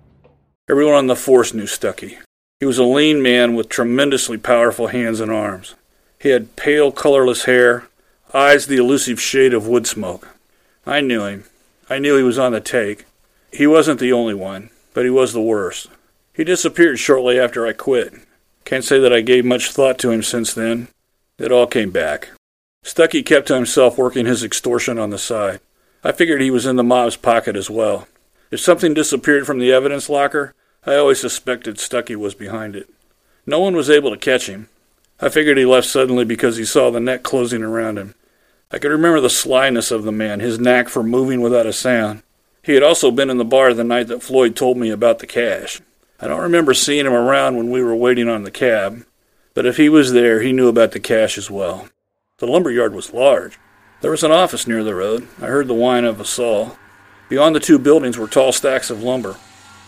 Everyone 0.69 0.95
on 0.95 1.07
the 1.07 1.17
force 1.17 1.55
knew 1.55 1.65
Stuckey. 1.65 2.19
He 2.59 2.67
was 2.67 2.79
a 2.79 2.85
lean 2.85 3.21
man 3.23 3.55
with 3.55 3.69
tremendously 3.69 4.39
powerful 4.39 4.87
hands 4.87 5.21
and 5.21 5.31
arms. 5.31 5.75
He 6.19 6.31
had 6.31 6.57
pale, 6.57 6.91
colorless 6.91 7.45
hair, 7.45 7.87
eyes 8.33 8.67
the 8.67 8.79
elusive 8.79 9.21
shade 9.21 9.53
of 9.53 9.67
wood 9.67 9.87
smoke. 9.87 10.29
I 10.87 11.03
knew 11.03 11.25
him. 11.25 11.45
I 11.91 11.99
knew 11.99 12.17
he 12.17 12.23
was 12.23 12.39
on 12.39 12.53
the 12.53 12.61
take. 12.61 13.05
He 13.53 13.67
wasn't 13.67 14.01
the 14.01 14.13
only 14.13 14.35
one, 14.35 14.71
but 14.95 15.05
he 15.05 15.11
was 15.11 15.35
the 15.35 15.43
worst. 15.43 15.89
He 16.33 16.45
disappeared 16.45 16.99
shortly 16.99 17.39
after 17.39 17.67
I 17.67 17.75
quit. 17.75 18.15
Can't 18.65 18.85
say 18.85 18.99
that 19.01 19.13
I 19.13 19.21
gave 19.21 19.45
much 19.45 19.71
thought 19.71 19.99
to 19.99 20.11
him 20.11 20.23
since 20.23 20.55
then. 20.55 20.89
It 21.39 21.53
all 21.53 21.67
came 21.67 21.91
back. 21.91 22.31
Stuckey 22.83 23.25
kept 23.25 23.49
to 23.49 23.55
himself 23.55 23.99
working 23.99 24.25
his 24.25 24.43
extortion 24.43 24.99
on 24.99 25.11
the 25.11 25.19
side. 25.19 25.61
I 26.03 26.13
figured 26.13 26.41
he 26.41 26.51
was 26.51 26.65
in 26.65 26.77
the 26.77 26.83
mob's 26.83 27.17
pocket 27.17 27.55
as 27.55 27.69
well. 27.69 28.09
If 28.51 28.61
something 28.61 28.95
disappeared 28.95 29.47
from 29.47 29.59
the 29.59 29.73
evidence 29.73 30.09
locker, 30.09 30.55
I 30.87 30.95
always 30.95 31.21
suspected 31.21 31.77
Stuckey 31.77 32.15
was 32.15 32.35
behind 32.35 32.77
it. 32.77 32.89
No 33.45 33.59
one 33.59 33.75
was 33.75 33.91
able 33.91 34.11
to 34.11 34.17
catch 34.17 34.49
him. 34.49 34.69
I 35.21 35.29
figured 35.29 35.59
he 35.59 35.65
left 35.65 35.89
suddenly 35.89 36.25
because 36.25 36.57
he 36.57 36.65
saw 36.65 36.91
the 36.91 37.01
net 37.01 37.25
closing 37.25 37.65
around 37.65 37.99
him. 37.99 38.15
I 38.71 38.79
could 38.79 38.93
remember 38.93 39.21
the 39.21 39.29
slyness 39.29 39.91
of 39.91 40.05
the 40.05 40.13
man, 40.13 40.39
his 40.39 40.61
knack 40.61 40.89
for 40.89 41.03
moving 41.03 41.41
without 41.41 41.67
a 41.67 41.73
sound. 41.73 42.23
He 42.63 42.75
had 42.75 42.85
also 42.85 43.11
been 43.11 43.31
in 43.31 43.39
the 43.39 43.45
bar 43.45 43.75
the 43.75 43.83
night 43.83 44.07
that 44.09 44.23
Floyd 44.23 44.55
told 44.55 44.77
me 44.77 44.91
about 44.91 45.19
the 45.19 45.27
cash. 45.27 45.81
I 46.21 46.29
don't 46.29 46.41
remember 46.41 46.73
seeing 46.73 47.07
him 47.07 47.13
around 47.13 47.57
when 47.57 47.71
we 47.71 47.83
were 47.83 47.95
waiting 47.95 48.29
on 48.29 48.45
the 48.45 48.51
cab, 48.51 49.05
but 49.55 49.67
if 49.67 49.77
he 49.79 49.89
was 49.89 50.13
there, 50.13 50.41
he 50.41 50.53
knew 50.53 50.69
about 50.69 50.93
the 50.93 51.01
cash 51.01 51.37
as 51.37 51.51
well. 51.51 51.89
The 52.39 52.47
lumber 52.47 52.71
yard 52.71 52.95
was 52.95 53.13
large. 53.13 53.59
There 54.03 54.11
was 54.11 54.23
an 54.23 54.31
office 54.31 54.67
near 54.67 54.85
the 54.85 54.95
road. 54.95 55.27
I 55.41 55.47
heard 55.47 55.69
the 55.69 55.75
whine 55.75 56.05
of 56.05 56.21
a 56.21 56.25
saw. 56.25 56.73
Beyond 57.29 57.57
the 57.57 57.61
two 57.61 57.79
buildings 57.79 58.19
were 58.19 58.29
tall 58.29 58.53
stacks 58.53 58.91
of 58.91 59.03
lumber. 59.03 59.37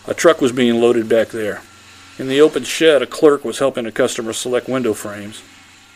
A 0.07 0.13
truck 0.13 0.41
was 0.41 0.51
being 0.51 0.79
loaded 0.79 1.07
back 1.07 1.29
there. 1.29 1.61
In 2.17 2.27
the 2.27 2.41
open 2.41 2.63
shed, 2.63 3.01
a 3.01 3.07
clerk 3.07 3.45
was 3.45 3.59
helping 3.59 3.85
a 3.85 3.91
customer 3.91 4.33
select 4.33 4.67
window 4.67 4.93
frames. 4.93 5.41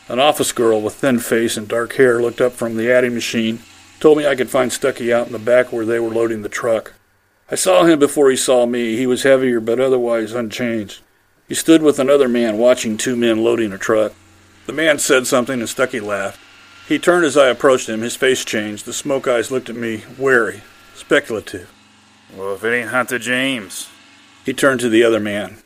An 0.08 0.20
office 0.20 0.52
girl 0.52 0.82
with 0.82 0.96
thin 0.96 1.20
face 1.20 1.58
and 1.58 1.68
dark 1.68 1.94
hair 1.94 2.22
looked 2.22 2.42
up 2.42 2.54
from 2.54 2.76
the 2.76 2.92
adding 2.92 3.14
machine, 3.14 3.60
told 4.00 4.18
me 4.18 4.28
I 4.28 4.36
could 4.36 4.50
find 4.50 4.70
Stuckey 4.70 5.14
out 5.14 5.28
in 5.28 5.34
the 5.34 5.40
back 5.40 5.72
where 5.72 5.86
they 5.86 6.00
were 6.00 6.10
loading 6.10 6.42
the 6.42 6.50
truck. 6.50 6.94
I 7.50 7.56
saw 7.56 7.84
him 7.84 8.00
before 8.00 8.30
he 8.30 8.36
saw 8.36 8.66
me. 8.66 8.98
He 8.98 9.08
was 9.08 9.24
heavier 9.24 9.60
but 9.60 9.80
otherwise 9.80 10.34
unchanged. 10.34 11.02
He 11.48 11.56
stood 11.56 11.82
with 11.82 12.00
another 12.00 12.28
man 12.28 12.58
watching 12.58 12.98
two 12.98 13.16
men 13.16 13.44
loading 13.44 13.72
a 13.72 13.78
truck. 13.78 14.14
The 14.66 14.74
man 14.74 15.00
said 15.00 15.28
something 15.28 15.60
and 15.60 15.70
Stuckey 15.70 16.02
laughed. 16.02 16.40
He 16.88 17.00
turned 17.00 17.26
as 17.26 17.38
I 17.38 17.48
approached 17.48 17.88
him. 17.88 18.02
His 18.02 18.16
face 18.16 18.44
changed. 18.44 18.86
The 18.86 18.94
smoke 18.94 19.28
eyes 19.28 19.52
looked 19.52 19.70
at 19.70 19.76
me, 19.76 20.04
wary, 20.18 20.62
speculative. 20.96 21.72
Well, 22.36 22.56
if 22.56 22.64
it 22.64 22.74
ain't 22.74 22.90
Hunter 22.90 23.20
James. 23.20 23.90
He 24.46 24.54
turned 24.54 24.82
to 24.82 24.90
the 24.90 25.04
other 25.04 25.22
man. 25.22 25.58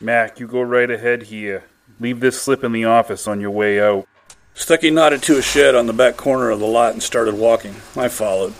Mac, 0.00 0.40
you 0.40 0.48
go 0.48 0.60
right 0.60 0.90
ahead 0.90 1.24
here. 1.24 1.64
Leave 2.00 2.20
this 2.20 2.40
slip 2.40 2.64
in 2.64 2.72
the 2.72 2.84
office 2.84 3.28
on 3.28 3.40
your 3.40 3.52
way 3.52 3.80
out. 3.80 4.06
Stuckey 4.54 4.92
nodded 4.92 5.22
to 5.22 5.38
a 5.38 5.42
shed 5.42 5.74
on 5.74 5.86
the 5.86 5.92
back 5.92 6.16
corner 6.16 6.50
of 6.50 6.58
the 6.58 6.66
lot 6.66 6.92
and 6.92 7.02
started 7.02 7.34
walking. 7.34 7.76
I 7.94 8.08
followed. 8.08 8.54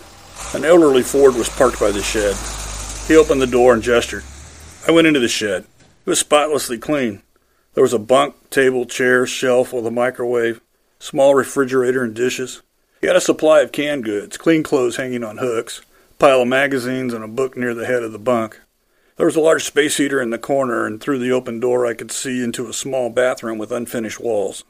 An 0.53 0.63
elderly 0.63 1.03
Ford 1.03 1.35
was 1.35 1.49
parked 1.49 1.79
by 1.79 1.91
the 1.91 2.01
shed. 2.01 2.35
He 3.07 3.15
opened 3.17 3.41
the 3.41 3.47
door 3.47 3.73
and 3.73 3.83
gestured. 3.83 4.23
I 4.87 4.91
went 4.91 5.07
into 5.07 5.19
the 5.19 5.27
shed. 5.27 5.65
It 6.05 6.09
was 6.09 6.19
spotlessly 6.19 6.77
clean. 6.77 7.21
There 7.73 7.83
was 7.83 7.93
a 7.93 7.99
bunk, 7.99 8.49
table, 8.49 8.85
chair, 8.85 9.27
shelf 9.27 9.73
with 9.73 9.85
a 9.85 9.91
microwave, 9.91 10.61
small 10.99 11.35
refrigerator 11.35 12.03
and 12.03 12.13
dishes. 12.13 12.61
He 13.01 13.07
had 13.07 13.15
a 13.15 13.21
supply 13.21 13.59
of 13.61 13.73
canned 13.73 14.05
goods, 14.05 14.37
clean 14.37 14.63
clothes 14.63 14.95
hanging 14.95 15.23
on 15.23 15.37
hooks, 15.37 15.81
a 16.11 16.13
pile 16.15 16.41
of 16.41 16.47
magazines, 16.47 17.13
and 17.13 17.23
a 17.23 17.27
book 17.27 17.57
near 17.57 17.73
the 17.73 17.85
head 17.85 18.01
of 18.01 18.13
the 18.13 18.19
bunk. 18.19 18.59
There 19.17 19.25
was 19.25 19.35
a 19.35 19.41
large 19.41 19.63
space 19.63 19.97
heater 19.97 20.21
in 20.21 20.29
the 20.29 20.37
corner, 20.37 20.85
and 20.85 21.01
through 21.01 21.17
the 21.17 21.31
open 21.31 21.59
door 21.59 21.87
I 21.87 21.95
could 21.95 22.11
see 22.11 22.43
into 22.43 22.67
a 22.67 22.73
small 22.73 23.09
bathroom 23.09 23.57
with 23.57 23.71
unfinished 23.71 24.19
walls. 24.19 24.63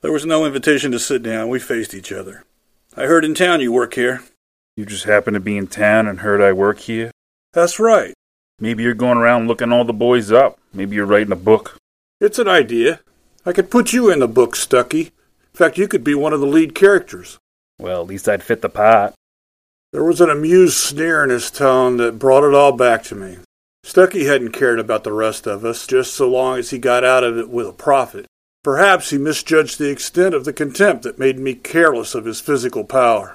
There 0.00 0.10
was 0.10 0.26
no 0.26 0.44
invitation 0.44 0.90
to 0.90 0.98
sit 0.98 1.22
down. 1.22 1.48
We 1.48 1.60
faced 1.60 1.94
each 1.94 2.10
other. 2.10 2.44
I 2.96 3.04
heard 3.04 3.24
in 3.24 3.34
town 3.34 3.60
you 3.60 3.70
work 3.70 3.94
here. 3.94 4.22
You 4.76 4.84
just 4.84 5.04
happened 5.04 5.34
to 5.34 5.40
be 5.40 5.56
in 5.56 5.68
town 5.68 6.08
and 6.08 6.20
heard 6.20 6.40
I 6.40 6.52
work 6.52 6.80
here? 6.80 7.12
That's 7.52 7.78
right. 7.78 8.12
Maybe 8.58 8.82
you're 8.82 8.94
going 8.94 9.18
around 9.18 9.46
looking 9.46 9.72
all 9.72 9.84
the 9.84 9.92
boys 9.92 10.32
up. 10.32 10.58
Maybe 10.72 10.96
you're 10.96 11.06
writing 11.06 11.32
a 11.32 11.36
book. 11.36 11.76
It's 12.20 12.40
an 12.40 12.48
idea. 12.48 13.00
I 13.46 13.52
could 13.52 13.70
put 13.70 13.92
you 13.92 14.10
in 14.10 14.18
the 14.18 14.28
book, 14.28 14.56
Stuckey. 14.56 15.06
In 15.06 15.54
fact, 15.54 15.78
you 15.78 15.86
could 15.86 16.02
be 16.02 16.14
one 16.14 16.32
of 16.32 16.40
the 16.40 16.46
lead 16.46 16.74
characters. 16.74 17.38
Well, 17.78 18.02
at 18.02 18.08
least 18.08 18.28
I'd 18.28 18.42
fit 18.42 18.62
the 18.62 18.68
part. 18.68 19.14
There 19.92 20.04
was 20.04 20.20
an 20.20 20.28
amused 20.28 20.76
sneer 20.76 21.22
in 21.22 21.30
his 21.30 21.50
tone 21.52 21.98
that 21.98 22.18
brought 22.18 22.44
it 22.44 22.54
all 22.54 22.72
back 22.72 23.04
to 23.04 23.14
me. 23.14 23.38
Stuckey 23.84 24.26
hadn't 24.26 24.52
cared 24.52 24.78
about 24.78 25.02
the 25.02 25.12
rest 25.12 25.46
of 25.46 25.64
us, 25.64 25.86
just 25.86 26.14
so 26.14 26.28
long 26.28 26.58
as 26.58 26.70
he 26.70 26.78
got 26.78 27.02
out 27.02 27.24
of 27.24 27.36
it 27.36 27.50
with 27.50 27.66
a 27.66 27.72
profit. 27.72 28.26
Perhaps 28.62 29.10
he 29.10 29.18
misjudged 29.18 29.78
the 29.78 29.90
extent 29.90 30.32
of 30.32 30.44
the 30.44 30.52
contempt 30.52 31.02
that 31.02 31.18
made 31.18 31.38
me 31.38 31.54
careless 31.54 32.14
of 32.14 32.24
his 32.24 32.40
physical 32.40 32.84
power. 32.84 33.34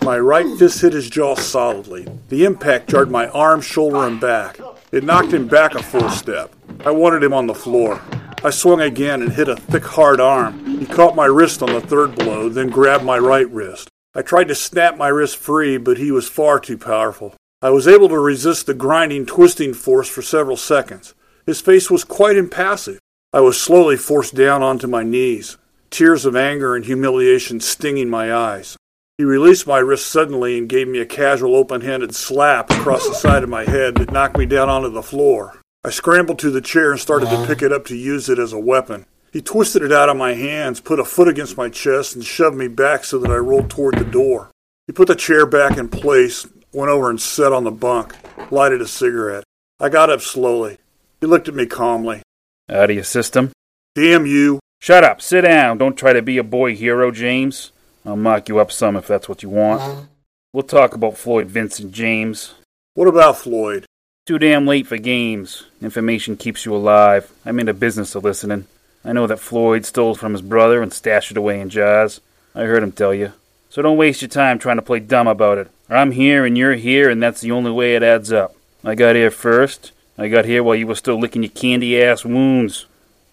My 0.00 0.18
right 0.18 0.46
fist 0.58 0.80
hit 0.80 0.94
his 0.94 1.10
jaw 1.10 1.34
solidly. 1.34 2.06
The 2.28 2.44
impact 2.44 2.88
jarred 2.88 3.10
my 3.10 3.28
arm, 3.28 3.60
shoulder, 3.60 4.06
and 4.06 4.20
back. 4.20 4.58
It 4.92 5.04
knocked 5.04 5.32
him 5.32 5.46
back 5.46 5.74
a 5.74 5.82
full 5.82 6.08
step. 6.08 6.54
I 6.86 6.90
wanted 6.90 7.22
him 7.22 7.34
on 7.34 7.46
the 7.46 7.54
floor. 7.54 8.00
I 8.42 8.50
swung 8.50 8.80
again 8.80 9.20
and 9.20 9.32
hit 9.32 9.48
a 9.48 9.56
thick, 9.56 9.84
hard 9.84 10.20
arm. 10.20 10.78
He 10.78 10.86
caught 10.86 11.14
my 11.14 11.26
wrist 11.26 11.62
on 11.62 11.72
the 11.72 11.80
third 11.80 12.14
blow, 12.14 12.48
then 12.48 12.70
grabbed 12.70 13.04
my 13.04 13.18
right 13.18 13.50
wrist. 13.50 13.88
I 14.14 14.22
tried 14.22 14.48
to 14.48 14.54
snap 14.54 14.96
my 14.96 15.08
wrist 15.08 15.36
free, 15.36 15.76
but 15.76 15.98
he 15.98 16.10
was 16.10 16.28
far 16.28 16.58
too 16.60 16.78
powerful. 16.78 17.34
I 17.64 17.70
was 17.70 17.86
able 17.86 18.08
to 18.08 18.18
resist 18.18 18.66
the 18.66 18.74
grinding, 18.74 19.24
twisting 19.24 19.72
force 19.72 20.08
for 20.08 20.20
several 20.20 20.56
seconds. 20.56 21.14
His 21.46 21.60
face 21.60 21.88
was 21.88 22.02
quite 22.02 22.36
impassive. 22.36 22.98
I 23.32 23.38
was 23.38 23.60
slowly 23.60 23.96
forced 23.96 24.34
down 24.34 24.62
onto 24.64 24.88
my 24.88 25.04
knees, 25.04 25.58
tears 25.88 26.26
of 26.26 26.34
anger 26.34 26.74
and 26.74 26.84
humiliation 26.84 27.60
stinging 27.60 28.10
my 28.10 28.34
eyes. 28.34 28.76
He 29.16 29.22
released 29.22 29.68
my 29.68 29.78
wrist 29.78 30.06
suddenly 30.06 30.58
and 30.58 30.68
gave 30.68 30.88
me 30.88 30.98
a 30.98 31.06
casual 31.06 31.54
open 31.54 31.82
handed 31.82 32.16
slap 32.16 32.68
across 32.72 33.06
the 33.06 33.14
side 33.14 33.44
of 33.44 33.48
my 33.48 33.64
head 33.64 33.94
that 33.94 34.10
knocked 34.10 34.36
me 34.36 34.44
down 34.44 34.68
onto 34.68 34.90
the 34.90 35.00
floor. 35.00 35.60
I 35.84 35.90
scrambled 35.90 36.40
to 36.40 36.50
the 36.50 36.60
chair 36.60 36.90
and 36.90 37.00
started 37.00 37.26
to 37.26 37.32
uh-huh. 37.32 37.46
pick 37.46 37.62
it 37.62 37.72
up 37.72 37.84
to 37.86 37.96
use 37.96 38.28
it 38.28 38.40
as 38.40 38.52
a 38.52 38.58
weapon. 38.58 39.06
He 39.32 39.40
twisted 39.40 39.82
it 39.82 39.92
out 39.92 40.08
of 40.08 40.16
my 40.16 40.34
hands, 40.34 40.80
put 40.80 40.98
a 40.98 41.04
foot 41.04 41.28
against 41.28 41.56
my 41.56 41.68
chest, 41.68 42.16
and 42.16 42.24
shoved 42.24 42.56
me 42.56 42.66
back 42.66 43.04
so 43.04 43.18
that 43.20 43.30
I 43.30 43.36
rolled 43.36 43.70
toward 43.70 43.94
the 43.94 44.04
door. 44.04 44.50
He 44.88 44.92
put 44.92 45.06
the 45.06 45.14
chair 45.14 45.46
back 45.46 45.78
in 45.78 45.88
place, 45.88 46.46
went 46.72 46.90
over 46.90 47.10
and 47.10 47.20
sat 47.20 47.52
on 47.52 47.64
the 47.64 47.70
bunk, 47.70 48.14
lighted 48.50 48.80
a 48.80 48.86
cigarette. 48.86 49.44
I 49.80 49.88
got 49.88 50.10
up 50.10 50.20
slowly. 50.20 50.78
He 51.20 51.26
looked 51.26 51.48
at 51.48 51.54
me 51.54 51.66
calmly. 51.66 52.22
Out 52.68 52.90
of 52.90 52.94
your 52.94 53.04
system? 53.04 53.52
Damn 53.94 54.26
you. 54.26 54.60
Shut 54.80 55.04
up. 55.04 55.20
Sit 55.20 55.42
down. 55.42 55.78
Don't 55.78 55.96
try 55.96 56.12
to 56.12 56.22
be 56.22 56.38
a 56.38 56.42
boy 56.42 56.74
hero, 56.74 57.10
James. 57.10 57.72
I'll 58.04 58.16
mock 58.16 58.48
you 58.48 58.58
up 58.58 58.72
some 58.72 58.96
if 58.96 59.06
that's 59.06 59.28
what 59.28 59.42
you 59.42 59.48
want. 59.48 60.08
We'll 60.52 60.64
talk 60.64 60.94
about 60.94 61.16
Floyd 61.16 61.46
Vincent 61.46 61.92
James. 61.92 62.54
What 62.94 63.08
about 63.08 63.38
Floyd? 63.38 63.86
Too 64.26 64.38
damn 64.38 64.66
late 64.66 64.86
for 64.86 64.98
games. 64.98 65.64
Information 65.80 66.36
keeps 66.36 66.64
you 66.64 66.74
alive. 66.74 67.32
I'm 67.44 67.58
in 67.58 67.66
the 67.66 67.74
business 67.74 68.14
of 68.14 68.24
listening. 68.24 68.66
I 69.04 69.12
know 69.12 69.26
that 69.26 69.40
Floyd 69.40 69.84
stole 69.84 70.14
from 70.14 70.32
his 70.32 70.42
brother 70.42 70.82
and 70.82 70.92
stashed 70.92 71.30
it 71.30 71.36
away 71.36 71.60
in 71.60 71.70
jars. 71.70 72.20
I 72.54 72.62
heard 72.62 72.82
him 72.82 72.92
tell 72.92 73.14
you. 73.14 73.32
So 73.70 73.82
don't 73.82 73.96
waste 73.96 74.22
your 74.22 74.28
time 74.28 74.58
trying 74.58 74.76
to 74.76 74.82
play 74.82 75.00
dumb 75.00 75.26
about 75.26 75.58
it. 75.58 75.70
I'm 75.96 76.12
here 76.12 76.44
and 76.44 76.56
you're 76.56 76.74
here, 76.74 77.10
and 77.10 77.22
that's 77.22 77.40
the 77.40 77.52
only 77.52 77.70
way 77.70 77.94
it 77.94 78.02
adds 78.02 78.32
up. 78.32 78.54
I 78.84 78.94
got 78.94 79.16
here 79.16 79.30
first. 79.30 79.92
I 80.18 80.28
got 80.28 80.44
here 80.44 80.62
while 80.62 80.76
you 80.76 80.86
were 80.86 80.94
still 80.94 81.18
licking 81.18 81.42
your 81.42 81.52
candy 81.52 82.02
ass 82.02 82.24
wounds. 82.24 82.86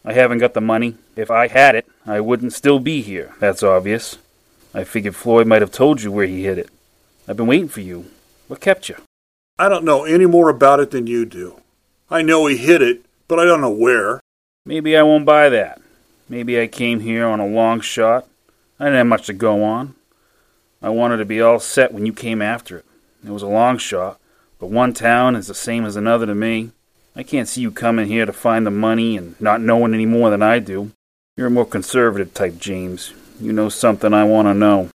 I 0.05 0.13
haven't 0.13 0.37
got 0.39 0.53
the 0.53 0.61
money. 0.61 0.95
If 1.15 1.29
I 1.29 1.47
had 1.47 1.75
it, 1.75 1.85
I 2.05 2.19
wouldn't 2.19 2.53
still 2.53 2.79
be 2.79 3.01
here. 3.01 3.33
That's 3.39 3.63
obvious. 3.63 4.17
I 4.73 4.83
figured 4.83 5.15
Floyd 5.15 5.47
might 5.47 5.61
have 5.61 5.71
told 5.71 6.01
you 6.01 6.11
where 6.11 6.25
he 6.25 6.43
hid 6.43 6.57
it. 6.57 6.69
I've 7.27 7.37
been 7.37 7.47
waiting 7.47 7.67
for 7.67 7.81
you. 7.81 8.05
What 8.47 8.61
kept 8.61 8.89
you? 8.89 8.95
I 9.57 9.67
don't 9.67 9.83
know 9.83 10.05
any 10.05 10.25
more 10.25 10.49
about 10.49 10.79
it 10.79 10.91
than 10.91 11.07
you 11.07 11.25
do. 11.25 11.61
I 12.09 12.21
know 12.21 12.45
he 12.45 12.57
hid 12.57 12.81
it, 12.81 13.05
but 13.27 13.39
I 13.39 13.45
don't 13.45 13.61
know 13.61 13.69
where. 13.69 14.21
Maybe 14.65 14.95
I 14.95 15.03
won't 15.03 15.25
buy 15.25 15.49
that. 15.49 15.81
Maybe 16.29 16.59
I 16.59 16.67
came 16.67 17.01
here 17.01 17.25
on 17.25 17.39
a 17.39 17.45
long 17.45 17.81
shot. 17.81 18.27
I 18.79 18.85
didn't 18.85 18.97
have 18.97 19.07
much 19.07 19.25
to 19.27 19.33
go 19.33 19.63
on. 19.63 19.95
I 20.81 20.89
wanted 20.89 21.17
to 21.17 21.25
be 21.25 21.41
all 21.41 21.59
set 21.59 21.93
when 21.93 22.05
you 22.05 22.13
came 22.13 22.41
after 22.41 22.77
it. 22.77 22.85
It 23.25 23.31
was 23.31 23.43
a 23.43 23.47
long 23.47 23.77
shot, 23.77 24.19
but 24.59 24.67
one 24.67 24.93
town 24.93 25.35
is 25.35 25.47
the 25.47 25.53
same 25.53 25.85
as 25.85 25.95
another 25.95 26.25
to 26.25 26.35
me. 26.35 26.71
I 27.15 27.23
can't 27.23 27.47
see 27.47 27.61
you 27.61 27.71
coming 27.71 28.07
here 28.07 28.25
to 28.25 28.31
find 28.31 28.65
the 28.65 28.71
money 28.71 29.17
and 29.17 29.39
not 29.41 29.61
knowing 29.61 29.93
any 29.93 30.05
more 30.05 30.29
than 30.29 30.41
I 30.41 30.59
do. 30.59 30.91
You're 31.35 31.47
a 31.47 31.51
more 31.51 31.65
conservative 31.65 32.33
type, 32.33 32.57
James. 32.57 33.13
You 33.41 33.51
know 33.51 33.69
something 33.69 34.13
I 34.13 34.23
want 34.23 34.47
to 34.47 34.53
know. 34.53 34.89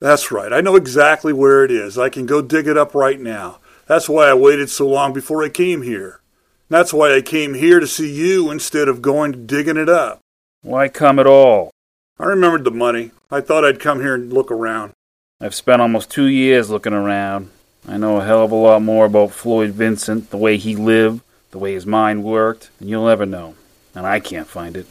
That's 0.00 0.30
right. 0.30 0.52
I 0.52 0.60
know 0.60 0.76
exactly 0.76 1.32
where 1.32 1.64
it 1.64 1.70
is. 1.70 1.98
I 1.98 2.08
can 2.08 2.26
go 2.26 2.40
dig 2.40 2.66
it 2.66 2.76
up 2.78 2.94
right 2.94 3.20
now. 3.20 3.58
That's 3.86 4.08
why 4.08 4.28
I 4.28 4.34
waited 4.34 4.70
so 4.70 4.88
long 4.88 5.12
before 5.12 5.44
I 5.44 5.48
came 5.48 5.82
here. 5.82 6.20
That's 6.68 6.92
why 6.92 7.14
I 7.14 7.20
came 7.20 7.54
here 7.54 7.78
to 7.78 7.86
see 7.86 8.12
you 8.12 8.50
instead 8.50 8.88
of 8.88 9.00
going 9.00 9.32
to 9.32 9.38
digging 9.38 9.76
it 9.76 9.88
up. 9.88 10.20
Why 10.62 10.88
come 10.88 11.18
at 11.18 11.26
all? 11.26 11.70
I 12.18 12.24
remembered 12.24 12.64
the 12.64 12.70
money. 12.70 13.12
I 13.30 13.40
thought 13.40 13.64
I'd 13.64 13.80
come 13.80 14.00
here 14.00 14.14
and 14.14 14.32
look 14.32 14.50
around. 14.50 14.92
I've 15.38 15.54
spent 15.54 15.82
almost 15.82 16.10
two 16.10 16.26
years 16.26 16.70
looking 16.70 16.94
around. 16.94 17.50
I 17.86 17.98
know 17.98 18.16
a 18.16 18.24
hell 18.24 18.44
of 18.44 18.52
a 18.52 18.54
lot 18.54 18.80
more 18.80 19.04
about 19.04 19.32
Floyd 19.32 19.72
Vincent, 19.72 20.30
the 20.30 20.38
way 20.38 20.56
he 20.56 20.74
lived, 20.74 21.20
the 21.50 21.58
way 21.58 21.74
his 21.74 21.84
mind 21.84 22.24
worked, 22.24 22.70
than 22.78 22.88
you'll 22.88 23.08
ever 23.08 23.26
know. 23.26 23.54
And 23.94 24.06
I 24.06 24.18
can't 24.18 24.48
find 24.48 24.76
it. 24.76 24.86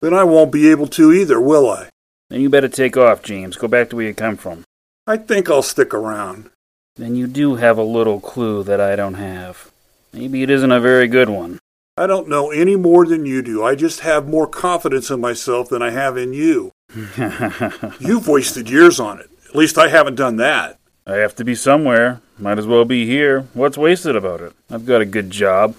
Then 0.00 0.14
I 0.14 0.24
won't 0.24 0.52
be 0.52 0.70
able 0.70 0.86
to 0.88 1.12
either, 1.12 1.38
will 1.38 1.68
I? 1.68 1.90
Then 2.30 2.40
you 2.40 2.48
better 2.48 2.68
take 2.68 2.96
off, 2.96 3.22
James. 3.22 3.56
Go 3.56 3.68
back 3.68 3.90
to 3.90 3.96
where 3.96 4.06
you 4.06 4.14
come 4.14 4.38
from. 4.38 4.64
I 5.06 5.18
think 5.18 5.50
I'll 5.50 5.62
stick 5.62 5.92
around. 5.92 6.48
Then 6.96 7.14
you 7.14 7.26
do 7.26 7.56
have 7.56 7.76
a 7.76 7.82
little 7.82 8.20
clue 8.20 8.62
that 8.62 8.80
I 8.80 8.96
don't 8.96 9.14
have. 9.14 9.70
Maybe 10.14 10.42
it 10.42 10.48
isn't 10.48 10.72
a 10.72 10.80
very 10.80 11.08
good 11.08 11.28
one. 11.28 11.58
I 11.98 12.06
don't 12.06 12.28
know 12.28 12.50
any 12.50 12.76
more 12.76 13.04
than 13.04 13.26
you 13.26 13.42
do. 13.42 13.62
I 13.62 13.74
just 13.74 14.00
have 14.00 14.26
more 14.26 14.46
confidence 14.46 15.10
in 15.10 15.20
myself 15.20 15.68
than 15.68 15.82
I 15.82 15.90
have 15.90 16.16
in 16.16 16.32
you. 16.32 16.72
You've 18.00 18.26
wasted 18.26 18.70
years 18.70 18.98
on 18.98 19.20
it. 19.20 19.30
At 19.50 19.56
least 19.56 19.78
I 19.78 19.88
haven't 19.88 20.14
done 20.14 20.36
that. 20.36 20.78
I 21.04 21.16
have 21.16 21.34
to 21.34 21.44
be 21.44 21.56
somewhere. 21.56 22.20
Might 22.38 22.60
as 22.60 22.68
well 22.68 22.84
be 22.84 23.04
here. 23.04 23.48
What's 23.52 23.76
wasted 23.76 24.14
about 24.14 24.40
it? 24.40 24.52
I've 24.70 24.86
got 24.86 25.00
a 25.00 25.04
good 25.04 25.28
job. 25.28 25.74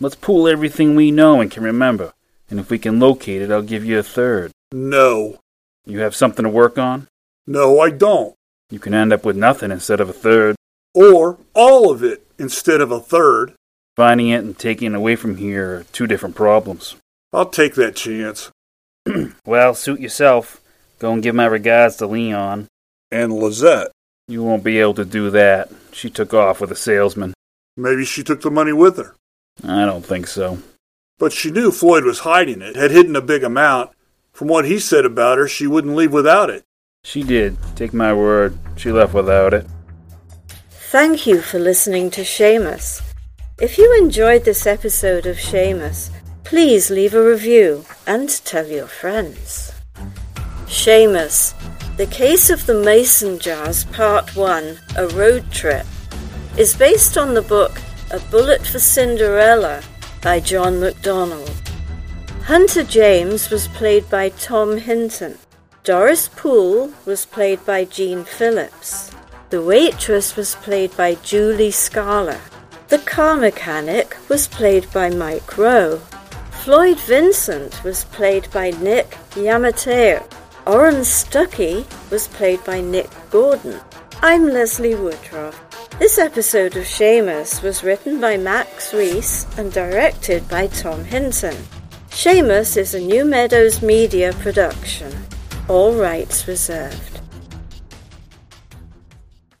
Let's 0.00 0.14
pool 0.14 0.48
everything 0.48 0.96
we 0.96 1.10
know 1.10 1.38
and 1.38 1.50
can 1.50 1.62
remember. 1.62 2.14
And 2.48 2.58
if 2.58 2.70
we 2.70 2.78
can 2.78 2.98
locate 2.98 3.42
it, 3.42 3.50
I'll 3.50 3.60
give 3.60 3.84
you 3.84 3.98
a 3.98 4.02
third. 4.02 4.52
No. 4.72 5.38
You 5.84 6.00
have 6.00 6.16
something 6.16 6.44
to 6.44 6.48
work 6.48 6.78
on? 6.78 7.08
No, 7.46 7.78
I 7.78 7.90
don't. 7.90 8.34
You 8.70 8.78
can 8.78 8.94
end 8.94 9.12
up 9.12 9.26
with 9.26 9.36
nothing 9.36 9.70
instead 9.70 10.00
of 10.00 10.08
a 10.08 10.14
third. 10.14 10.56
Or 10.94 11.36
all 11.52 11.90
of 11.90 12.02
it 12.02 12.26
instead 12.38 12.80
of 12.80 12.90
a 12.90 13.00
third. 13.00 13.52
Finding 13.96 14.28
it 14.28 14.42
and 14.42 14.58
taking 14.58 14.94
it 14.94 14.96
away 14.96 15.14
from 15.14 15.36
here 15.36 15.74
are 15.74 15.84
two 15.92 16.06
different 16.06 16.36
problems. 16.36 16.96
I'll 17.34 17.50
take 17.50 17.74
that 17.74 17.96
chance. 17.96 18.50
well, 19.44 19.74
suit 19.74 20.00
yourself. 20.00 20.62
Go 20.98 21.12
and 21.12 21.22
give 21.22 21.34
my 21.34 21.44
regards 21.44 21.96
to 21.96 22.06
Leon. 22.06 22.66
And 23.12 23.32
Lizette. 23.32 23.90
You 24.28 24.44
won't 24.44 24.62
be 24.62 24.78
able 24.78 24.94
to 24.94 25.04
do 25.04 25.30
that. 25.30 25.70
She 25.92 26.08
took 26.08 26.32
off 26.32 26.60
with 26.60 26.70
a 26.70 26.76
salesman. 26.76 27.34
Maybe 27.76 28.04
she 28.04 28.22
took 28.22 28.42
the 28.42 28.50
money 28.50 28.72
with 28.72 28.96
her. 28.96 29.14
I 29.64 29.84
don't 29.84 30.04
think 30.04 30.26
so. 30.26 30.58
But 31.18 31.32
she 31.32 31.50
knew 31.50 31.72
Floyd 31.72 32.04
was 32.04 32.20
hiding 32.20 32.62
it, 32.62 32.76
had 32.76 32.92
hidden 32.92 33.16
a 33.16 33.20
big 33.20 33.42
amount. 33.42 33.90
From 34.32 34.48
what 34.48 34.64
he 34.64 34.78
said 34.78 35.04
about 35.04 35.38
her, 35.38 35.48
she 35.48 35.66
wouldn't 35.66 35.96
leave 35.96 36.12
without 36.12 36.48
it. 36.48 36.62
She 37.04 37.22
did. 37.22 37.56
Take 37.74 37.92
my 37.92 38.12
word. 38.12 38.56
She 38.76 38.92
left 38.92 39.14
without 39.14 39.52
it. 39.52 39.66
Thank 40.70 41.26
you 41.26 41.40
for 41.40 41.58
listening 41.58 42.10
to 42.12 42.22
Seamus. 42.22 43.02
If 43.60 43.78
you 43.78 43.98
enjoyed 44.00 44.44
this 44.44 44.66
episode 44.66 45.26
of 45.26 45.36
Seamus, 45.36 46.10
please 46.44 46.90
leave 46.90 47.14
a 47.14 47.22
review 47.22 47.84
and 48.06 48.28
tell 48.44 48.66
your 48.66 48.86
friends. 48.86 49.72
Seamus, 50.66 51.54
The 52.00 52.06
Case 52.06 52.48
of 52.48 52.64
the 52.64 52.82
Mason 52.82 53.38
Jars, 53.38 53.84
Part 53.84 54.34
1, 54.34 54.78
A 54.96 55.08
Road 55.08 55.52
Trip, 55.52 55.84
is 56.56 56.74
based 56.74 57.18
on 57.18 57.34
the 57.34 57.42
book 57.42 57.78
A 58.10 58.18
Bullet 58.30 58.66
for 58.66 58.78
Cinderella 58.78 59.82
by 60.22 60.40
John 60.40 60.80
MacDonald. 60.80 61.52
Hunter 62.44 62.84
James 62.84 63.50
was 63.50 63.68
played 63.68 64.08
by 64.08 64.30
Tom 64.30 64.78
Hinton. 64.78 65.36
Doris 65.84 66.28
Poole 66.28 66.90
was 67.04 67.26
played 67.26 67.62
by 67.66 67.84
Jean 67.84 68.24
Phillips. 68.24 69.10
The 69.50 69.62
waitress 69.62 70.36
was 70.36 70.54
played 70.54 70.96
by 70.96 71.16
Julie 71.16 71.70
Scala. 71.70 72.40
The 72.88 73.00
car 73.00 73.36
mechanic 73.36 74.16
was 74.30 74.48
played 74.48 74.90
by 74.94 75.10
Mike 75.10 75.58
Rowe. 75.58 75.98
Floyd 76.64 76.98
Vincent 77.00 77.84
was 77.84 78.04
played 78.04 78.50
by 78.52 78.70
Nick 78.70 79.18
Yamateo. 79.32 80.26
Orrin 80.66 80.96
Stuckey 80.96 81.86
was 82.10 82.28
played 82.28 82.62
by 82.64 82.82
Nick 82.82 83.08
Gordon. 83.30 83.80
I'm 84.20 84.46
Leslie 84.46 84.94
Woodruff. 84.94 85.58
This 85.98 86.18
episode 86.18 86.76
of 86.76 86.84
Seamus 86.84 87.62
was 87.62 87.82
written 87.82 88.20
by 88.20 88.36
Max 88.36 88.92
Reese 88.92 89.46
and 89.56 89.72
directed 89.72 90.46
by 90.48 90.66
Tom 90.66 91.04
Hinton. 91.04 91.56
Seamus 92.10 92.76
is 92.76 92.94
a 92.94 93.00
New 93.00 93.24
Meadows 93.24 93.80
Media 93.80 94.34
production. 94.34 95.10
All 95.66 95.94
rights 95.94 96.46
reserved. 96.46 97.19